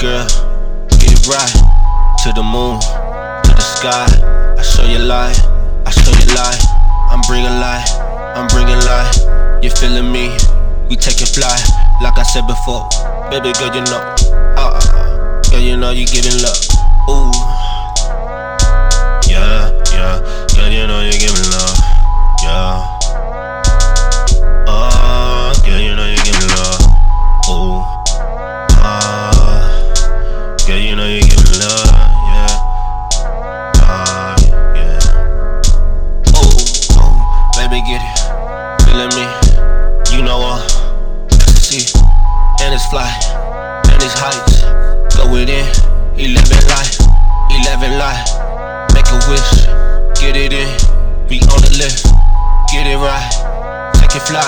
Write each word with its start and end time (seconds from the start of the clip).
girl, 0.00 0.26
get 0.90 1.12
it 1.12 1.26
right. 1.26 1.52
To 2.22 2.32
the 2.32 2.42
moon, 2.42 2.78
to 2.80 3.54
the 3.54 3.60
sky. 3.60 4.37
I 4.58 4.62
show 4.62 4.84
you 4.84 4.98
light, 4.98 5.38
I 5.86 5.90
show 5.90 6.10
you 6.10 6.26
light. 6.34 6.60
I'm 7.10 7.20
bringing 7.28 7.56
light, 7.62 7.86
I'm 8.34 8.48
bringing 8.48 8.80
light. 8.84 9.62
You 9.62 9.70
feeling 9.70 10.10
me? 10.10 10.36
We 10.88 10.96
take 10.96 11.16
taking 11.16 11.32
fly, 11.32 11.56
like 12.02 12.18
I 12.18 12.24
said 12.24 12.46
before. 12.46 12.88
Baby 13.30 13.52
girl, 13.54 13.74
you 13.74 13.82
know. 13.86 14.02
Uh, 14.58 14.74
uh, 14.74 15.42
girl, 15.50 15.60
you 15.60 15.76
know 15.76 15.90
you 15.90 16.06
giving 16.06 16.42
love. 16.42 16.58
Ooh. 17.08 17.30
Yeah, 19.30 19.70
yeah. 19.94 20.20
Girl, 20.54 20.68
you 20.68 20.86
know 20.86 21.00
you 21.06 21.12
giving 21.12 21.48
love. 21.54 21.78
Yeah. 22.42 22.98
Oh, 24.66 25.52
girl, 25.64 25.80
you 25.80 25.94
know 25.94 26.06
you 26.06 26.18
you 31.18 31.22
giving 31.22 31.60
love. 31.60 31.87
Feeling 38.98 39.14
me. 39.14 39.30
You 40.10 40.26
know 40.26 40.42
uh, 40.42 40.58
what? 40.58 41.30
Ecstasy. 41.30 41.86
And 42.58 42.74
it's 42.74 42.82
fly. 42.90 43.06
And 43.94 44.02
it's 44.02 44.18
heights. 44.18 44.66
Go 45.14 45.30
within. 45.30 45.62
11 46.18 46.34
life. 46.66 46.98
11 47.62 47.94
life. 47.94 48.26
Make 48.98 49.06
a 49.06 49.22
wish. 49.30 49.70
Get 50.18 50.34
it 50.34 50.50
in. 50.50 50.66
Be 51.30 51.38
on 51.46 51.62
the 51.62 51.78
lift. 51.78 52.10
Get 52.74 52.90
it 52.90 52.98
right. 52.98 53.30
Take 54.02 54.18
it 54.18 54.26
fly. 54.26 54.42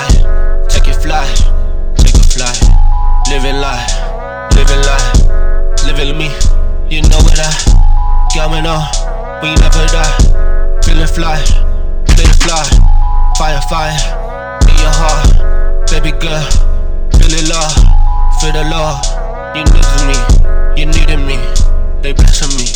Take 0.66 0.90
it 0.90 0.98
fly. 0.98 1.30
Take 2.02 2.18
a 2.18 2.26
fly. 2.26 2.50
Living 3.30 3.62
life. 3.62 3.86
Living 4.58 4.82
life. 4.82 5.86
Living 5.86 6.18
me. 6.18 6.26
You 6.90 7.06
know 7.06 7.22
what 7.22 7.38
I 7.38 7.54
going 8.34 8.66
on. 8.66 8.82
We 9.46 9.54
never 9.62 9.86
die. 9.94 10.82
Feeling 10.82 11.06
fly. 11.06 11.38
Feeling 12.18 12.34
fly. 12.42 12.66
Fire, 13.38 13.60
fire. 13.70 14.29
Your 14.80 14.90
heart. 14.96 15.90
Baby 15.90 16.12
girl. 16.18 16.40
Feel 17.12 17.34
it 17.36 17.48
love. 17.48 17.74
Feel 18.40 18.52
the 18.52 18.64
love. 18.72 19.04
You 19.54 19.64
needed 19.64 20.00
me. 20.08 20.16
You 20.80 20.86
needed 20.86 21.20
me. 21.26 21.36
They 22.02 22.12
blessing 22.12 22.56
me. 22.56 22.66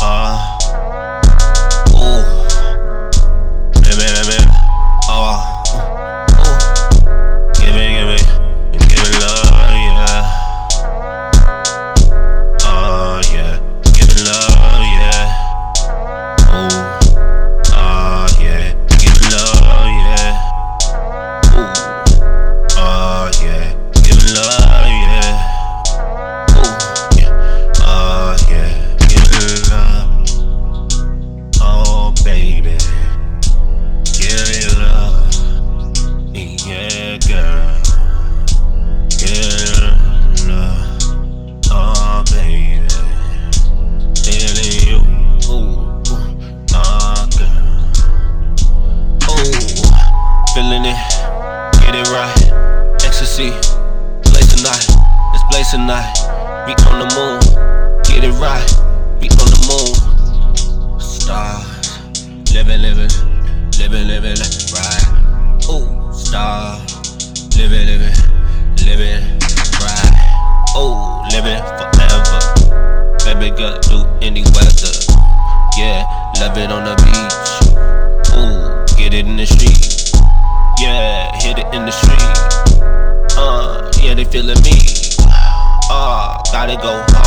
Ah. 0.00 0.51
Ecstasy. 53.42 53.72
Blaze 54.30 54.54
tonight. 54.54 54.86
It's 55.34 55.44
blaze 55.50 55.70
tonight. 55.70 56.14
We 56.66 56.74
on 56.86 56.98
the 57.02 57.08
moon. 57.16 57.40
Get 58.04 58.24
it 58.24 58.32
right. 58.38 58.70
We 59.20 59.28
on 59.30 59.48
the 59.50 59.58
moon. 59.66 61.00
Stars. 61.00 61.98
Living, 62.54 62.82
living. 62.82 63.10
Living, 63.78 64.06
living. 64.06 64.38
Right. 64.70 65.06
Ooh. 65.70 66.12
Stars. 66.12 67.56
Living, 67.56 67.86
living. 67.86 68.14
Living. 68.86 69.22
Right. 69.82 70.14
Ooh. 70.76 70.94
Living 71.34 71.62
forever. 71.78 72.38
Baby 73.24 73.50
girl, 73.56 73.78
do 73.80 74.06
any 74.20 74.42
weather. 74.54 74.94
Yeah. 75.76 76.06
Love 76.38 76.58
it 76.58 76.70
on 76.70 76.84
the 76.84 77.01
feeling 84.42 84.62
me. 84.62 84.72
Uh, 85.90 86.36
gotta 86.50 86.76
go 86.76 87.21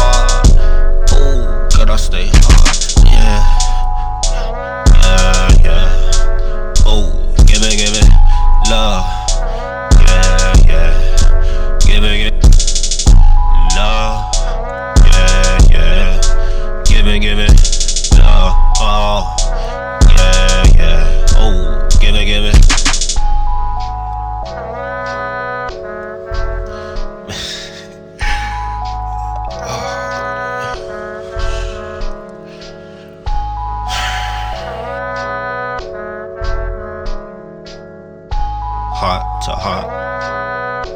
to 39.46 39.52
heart, 39.52 40.88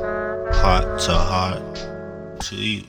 heart 0.56 1.00
to 1.00 1.14
heart 1.14 1.76
to 2.40 2.56
you. 2.56 2.84